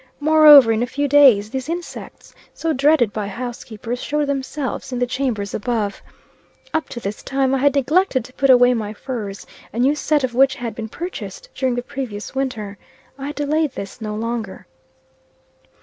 Moreover, 0.19 0.71
in 0.71 0.81
a 0.81 0.87
few 0.87 1.07
days, 1.07 1.51
these 1.51 1.69
insects, 1.69 2.33
so 2.55 2.73
dreaded 2.73 3.13
by 3.13 3.27
housekeepers, 3.27 4.01
showed 4.01 4.25
themselves 4.25 4.91
in 4.91 4.97
the 4.97 5.05
chambers 5.05 5.53
above. 5.53 6.01
Up 6.73 6.89
to 6.89 6.99
this 6.99 7.21
time 7.21 7.53
I 7.53 7.59
had 7.59 7.75
neglected 7.75 8.25
to 8.25 8.33
put 8.33 8.49
away 8.49 8.73
my 8.73 8.93
furs, 8.93 9.45
a 9.71 9.77
new 9.77 9.93
set 9.93 10.23
of 10.23 10.33
which 10.33 10.55
had 10.55 10.73
been 10.73 10.89
purchased 10.89 11.49
during 11.53 11.75
the 11.75 11.83
previous 11.83 12.33
winter. 12.33 12.79
I 13.19 13.31
delayed 13.31 13.73
this 13.73 14.01
no 14.01 14.15
longer. 14.15 14.65